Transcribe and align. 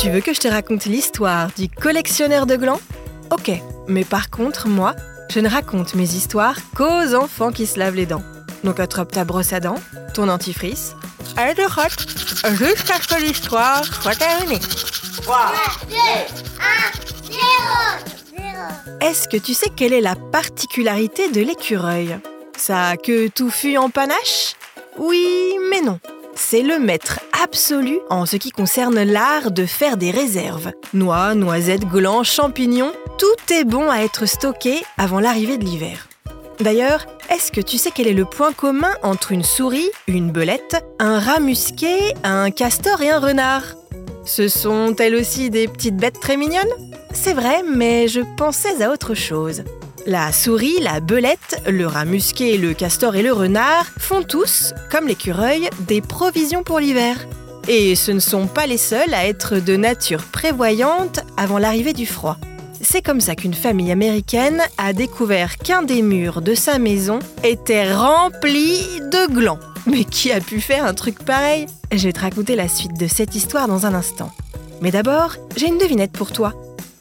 Tu 0.00 0.10
veux 0.10 0.20
que 0.20 0.32
je 0.32 0.40
te 0.40 0.48
raconte 0.48 0.84
l'histoire 0.84 1.48
du 1.56 1.68
collectionneur 1.68 2.46
de 2.46 2.56
glands? 2.56 2.80
Ok, 3.30 3.50
mais 3.88 4.04
par 4.04 4.30
contre, 4.30 4.68
moi, 4.68 4.94
je 5.30 5.40
ne 5.40 5.48
raconte 5.48 5.94
mes 5.94 6.14
histoires 6.14 6.56
qu'aux 6.76 7.14
enfants 7.14 7.50
qui 7.50 7.66
se 7.66 7.78
lavent 7.78 7.96
les 7.96 8.06
dents. 8.06 8.22
Donc 8.62 8.78
attrape 8.78 9.10
ta 9.10 9.24
brosse 9.24 9.52
à 9.52 9.60
dents, 9.60 9.80
ton 10.14 10.28
antifrice, 10.28 10.94
et 11.36 11.54
de 11.54 11.62
rote, 11.62 12.06
jusqu'à 12.56 12.94
ce 13.00 13.08
que 13.08 13.20
l'histoire 13.20 13.84
soit 13.84 14.14
terminée. 14.14 14.60
3, 15.22 15.52
2, 15.88 15.96
1, 15.96 15.98
0, 17.30 17.40
0. 18.38 19.00
Est-ce 19.00 19.28
que 19.28 19.36
tu 19.36 19.54
sais 19.54 19.70
quelle 19.74 19.92
est 19.92 20.00
la 20.00 20.14
particularité 20.14 21.30
de 21.30 21.40
l'écureuil? 21.40 22.16
Ça 22.56 22.88
a 22.88 22.96
que 22.96 23.28
tout 23.28 23.50
fut 23.50 23.76
en 23.76 23.90
panache? 23.90 24.54
Oui, 24.98 25.56
mais 25.70 25.80
non. 25.80 26.00
C'est 26.34 26.62
le 26.62 26.78
maître 26.78 27.20
absolu 27.42 27.98
en 28.10 28.26
ce 28.26 28.36
qui 28.36 28.50
concerne 28.50 29.02
l'art 29.02 29.50
de 29.50 29.66
faire 29.66 29.96
des 29.96 30.10
réserves. 30.10 30.72
Noix, 30.92 31.34
noisettes, 31.34 31.86
glands, 31.86 32.24
champignons, 32.24 32.92
tout 33.18 33.52
est 33.52 33.64
bon 33.64 33.90
à 33.90 34.00
être 34.00 34.26
stocké 34.26 34.82
avant 34.98 35.20
l'arrivée 35.20 35.58
de 35.58 35.64
l'hiver. 35.64 36.08
D'ailleurs, 36.60 37.06
est-ce 37.30 37.52
que 37.52 37.60
tu 37.60 37.78
sais 37.78 37.90
quel 37.94 38.08
est 38.08 38.12
le 38.12 38.24
point 38.24 38.52
commun 38.52 38.92
entre 39.02 39.32
une 39.32 39.44
souris, 39.44 39.90
une 40.08 40.30
belette, 40.30 40.76
un 40.98 41.18
rat 41.18 41.40
musqué, 41.40 42.14
un 42.24 42.50
castor 42.50 43.02
et 43.02 43.10
un 43.10 43.20
renard? 43.20 43.64
Ce 44.24 44.48
sont 44.48 44.94
elles 44.96 45.14
aussi 45.14 45.50
des 45.50 45.68
petites 45.68 45.96
bêtes 45.96 46.20
très 46.20 46.36
mignonnes? 46.36 46.64
C'est 47.12 47.34
vrai, 47.34 47.62
mais 47.62 48.08
je 48.08 48.20
pensais 48.36 48.82
à 48.82 48.90
autre 48.90 49.14
chose. 49.14 49.62
La 50.08 50.30
souris, 50.30 50.78
la 50.80 51.00
belette, 51.00 51.60
le 51.66 51.84
rat 51.84 52.04
musqué, 52.04 52.58
le 52.58 52.74
castor 52.74 53.16
et 53.16 53.22
le 53.22 53.32
renard 53.32 53.86
font 53.98 54.22
tous, 54.22 54.72
comme 54.88 55.08
l'écureuil, 55.08 55.68
des 55.80 56.00
provisions 56.00 56.62
pour 56.62 56.78
l'hiver. 56.78 57.16
Et 57.66 57.96
ce 57.96 58.12
ne 58.12 58.20
sont 58.20 58.46
pas 58.46 58.68
les 58.68 58.78
seuls 58.78 59.12
à 59.12 59.26
être 59.26 59.56
de 59.56 59.74
nature 59.74 60.22
prévoyante 60.22 61.18
avant 61.36 61.58
l'arrivée 61.58 61.92
du 61.92 62.06
froid. 62.06 62.36
C'est 62.80 63.02
comme 63.02 63.20
ça 63.20 63.34
qu'une 63.34 63.52
famille 63.52 63.90
américaine 63.90 64.62
a 64.78 64.92
découvert 64.92 65.58
qu'un 65.58 65.82
des 65.82 66.02
murs 66.02 66.40
de 66.40 66.54
sa 66.54 66.78
maison 66.78 67.18
était 67.42 67.92
rempli 67.92 68.78
de 69.10 69.34
glands. 69.34 69.58
Mais 69.86 70.04
qui 70.04 70.30
a 70.30 70.40
pu 70.40 70.60
faire 70.60 70.84
un 70.84 70.94
truc 70.94 71.18
pareil? 71.24 71.66
Je 71.90 72.04
vais 72.06 72.12
te 72.12 72.20
raconter 72.20 72.54
la 72.54 72.68
suite 72.68 72.96
de 72.96 73.08
cette 73.08 73.34
histoire 73.34 73.66
dans 73.66 73.86
un 73.86 73.94
instant. 73.94 74.30
Mais 74.80 74.92
d'abord, 74.92 75.34
j'ai 75.56 75.66
une 75.66 75.78
devinette 75.78 76.12
pour 76.12 76.30
toi. 76.30 76.52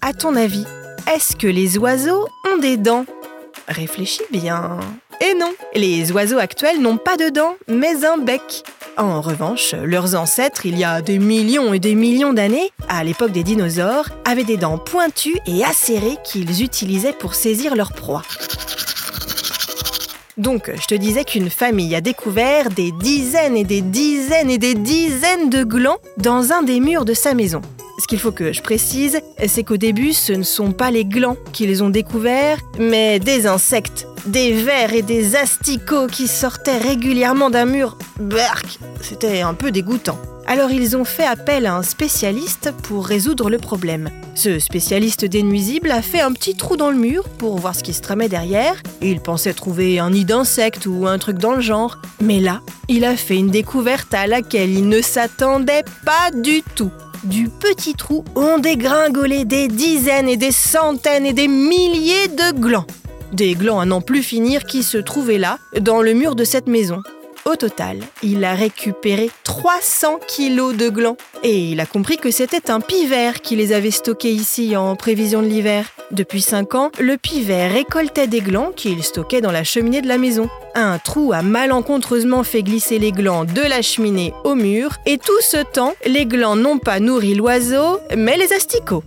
À 0.00 0.12
ton 0.12 0.34
avis, 0.34 0.64
est-ce 1.14 1.36
que 1.36 1.46
les 1.46 1.78
oiseaux 1.78 2.28
ont 2.52 2.58
des 2.58 2.76
dents? 2.76 3.06
Réfléchis 3.66 4.22
bien. 4.30 4.78
Et 5.20 5.34
non, 5.34 5.52
les 5.74 6.12
oiseaux 6.12 6.38
actuels 6.38 6.80
n'ont 6.80 6.98
pas 6.98 7.16
de 7.16 7.30
dents, 7.30 7.56
mais 7.66 8.04
un 8.04 8.18
bec. 8.18 8.62
En 8.96 9.20
revanche, 9.20 9.74
leurs 9.74 10.14
ancêtres, 10.14 10.66
il 10.66 10.78
y 10.78 10.84
a 10.84 11.00
des 11.00 11.18
millions 11.18 11.72
et 11.72 11.78
des 11.78 11.94
millions 11.94 12.32
d'années, 12.32 12.70
à 12.88 13.04
l'époque 13.04 13.32
des 13.32 13.42
dinosaures, 13.42 14.10
avaient 14.24 14.44
des 14.44 14.56
dents 14.56 14.78
pointues 14.78 15.38
et 15.46 15.64
acérées 15.64 16.18
qu'ils 16.24 16.62
utilisaient 16.62 17.12
pour 17.12 17.34
saisir 17.34 17.74
leur 17.74 17.92
proie. 17.92 18.22
Donc, 20.36 20.70
je 20.80 20.86
te 20.86 20.94
disais 20.94 21.24
qu'une 21.24 21.50
famille 21.50 21.94
a 21.96 22.00
découvert 22.00 22.68
des 22.68 22.92
dizaines 22.92 23.56
et 23.56 23.64
des 23.64 23.80
dizaines 23.80 24.50
et 24.50 24.58
des 24.58 24.74
dizaines 24.74 25.50
de 25.50 25.64
glands 25.64 25.98
dans 26.18 26.52
un 26.52 26.62
des 26.62 26.80
murs 26.80 27.04
de 27.04 27.14
sa 27.14 27.34
maison. 27.34 27.60
Ce 27.98 28.06
qu'il 28.06 28.20
faut 28.20 28.30
que 28.30 28.52
je 28.52 28.62
précise, 28.62 29.20
c'est 29.46 29.64
qu'au 29.64 29.76
début, 29.76 30.12
ce 30.12 30.32
ne 30.32 30.44
sont 30.44 30.70
pas 30.70 30.92
les 30.92 31.04
glands 31.04 31.36
qui 31.52 31.66
les 31.66 31.82
ont 31.82 31.90
découverts, 31.90 32.58
mais 32.78 33.18
des 33.18 33.46
insectes, 33.48 34.06
des 34.26 34.52
vers 34.52 34.92
et 34.94 35.02
des 35.02 35.34
asticots 35.34 36.06
qui 36.06 36.28
sortaient 36.28 36.78
régulièrement 36.78 37.50
d'un 37.50 37.64
mur. 37.64 37.98
Berk 38.20 38.78
C'était 39.00 39.40
un 39.40 39.54
peu 39.54 39.72
dégoûtant. 39.72 40.18
Alors 40.50 40.70
ils 40.70 40.96
ont 40.96 41.04
fait 41.04 41.26
appel 41.26 41.66
à 41.66 41.76
un 41.76 41.82
spécialiste 41.82 42.72
pour 42.82 43.06
résoudre 43.06 43.50
le 43.50 43.58
problème. 43.58 44.08
Ce 44.34 44.58
spécialiste 44.58 45.26
des 45.26 45.42
nuisibles 45.42 45.90
a 45.90 46.00
fait 46.00 46.22
un 46.22 46.32
petit 46.32 46.54
trou 46.54 46.78
dans 46.78 46.90
le 46.90 46.96
mur 46.96 47.28
pour 47.28 47.58
voir 47.58 47.74
ce 47.74 47.82
qui 47.82 47.92
se 47.92 48.00
tramait 48.00 48.30
derrière. 48.30 48.82
Il 49.02 49.20
pensait 49.20 49.52
trouver 49.52 49.98
un 49.98 50.08
nid 50.08 50.24
d'insectes 50.24 50.86
ou 50.86 51.06
un 51.06 51.18
truc 51.18 51.36
dans 51.36 51.52
le 51.52 51.60
genre. 51.60 51.98
Mais 52.22 52.40
là, 52.40 52.62
il 52.88 53.04
a 53.04 53.14
fait 53.14 53.36
une 53.36 53.50
découverte 53.50 54.14
à 54.14 54.26
laquelle 54.26 54.70
il 54.70 54.88
ne 54.88 55.02
s'attendait 55.02 55.84
pas 56.06 56.30
du 56.34 56.62
tout. 56.74 56.92
Du 57.24 57.50
petit 57.50 57.92
trou 57.92 58.24
ont 58.34 58.56
dégringolé 58.56 59.44
des 59.44 59.68
dizaines 59.68 60.30
et 60.30 60.38
des 60.38 60.52
centaines 60.52 61.26
et 61.26 61.34
des 61.34 61.48
milliers 61.48 62.28
de 62.28 62.58
glands. 62.58 62.86
Des 63.34 63.52
glands 63.52 63.80
à 63.80 63.84
n'en 63.84 64.00
plus 64.00 64.22
finir 64.22 64.64
qui 64.64 64.82
se 64.82 64.96
trouvaient 64.96 65.36
là, 65.36 65.58
dans 65.78 66.00
le 66.00 66.14
mur 66.14 66.34
de 66.34 66.44
cette 66.44 66.68
maison. 66.68 67.02
Au 67.48 67.56
total, 67.56 68.00
il 68.22 68.44
a 68.44 68.52
récupéré 68.52 69.30
300 69.44 70.18
kilos 70.26 70.76
de 70.76 70.90
glands. 70.90 71.16
Et 71.42 71.70
il 71.70 71.80
a 71.80 71.86
compris 71.86 72.18
que 72.18 72.30
c'était 72.30 72.70
un 72.70 72.78
pivert 72.78 73.40
qui 73.40 73.56
les 73.56 73.72
avait 73.72 73.90
stockés 73.90 74.32
ici 74.32 74.76
en 74.76 74.96
prévision 74.96 75.40
de 75.40 75.46
l'hiver. 75.46 75.86
Depuis 76.10 76.42
5 76.42 76.74
ans, 76.74 76.90
le 77.00 77.16
pivert 77.16 77.72
récoltait 77.72 78.26
des 78.26 78.42
glands 78.42 78.70
qu'il 78.76 79.02
stockait 79.02 79.40
dans 79.40 79.50
la 79.50 79.64
cheminée 79.64 80.02
de 80.02 80.08
la 80.08 80.18
maison. 80.18 80.50
Un 80.74 80.98
trou 80.98 81.32
a 81.32 81.40
malencontreusement 81.40 82.44
fait 82.44 82.62
glisser 82.62 82.98
les 82.98 83.12
glands 83.12 83.46
de 83.46 83.62
la 83.62 83.80
cheminée 83.80 84.34
au 84.44 84.54
mur, 84.54 84.98
et 85.06 85.16
tout 85.16 85.40
ce 85.40 85.62
temps, 85.62 85.94
les 86.04 86.26
glands 86.26 86.56
n'ont 86.56 86.78
pas 86.78 87.00
nourri 87.00 87.34
l'oiseau, 87.34 87.98
mais 88.14 88.36
les 88.36 88.52
asticots. 88.52 89.04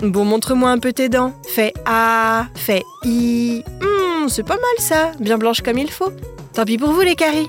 Bon, 0.00 0.24
montre-moi 0.24 0.70
un 0.70 0.78
peu 0.78 0.92
tes 0.92 1.08
dents. 1.08 1.32
Fais 1.46 1.72
A, 1.86 2.46
fais 2.56 2.82
I. 3.04 3.62
Hmm, 3.80 4.28
c'est 4.28 4.42
pas 4.42 4.56
mal 4.56 4.78
ça, 4.78 5.12
bien 5.20 5.38
blanche 5.38 5.60
comme 5.60 5.78
il 5.78 5.92
faut. 5.92 6.10
Tant 6.54 6.64
pis 6.64 6.76
pour 6.76 6.90
vous 6.90 7.02
les 7.02 7.14
caries. 7.14 7.48